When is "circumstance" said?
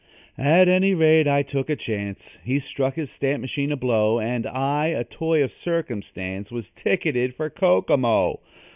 5.53-6.51